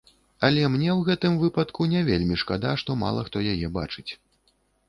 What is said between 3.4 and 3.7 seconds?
яе